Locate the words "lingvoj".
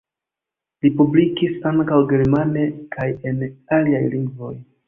4.19-4.53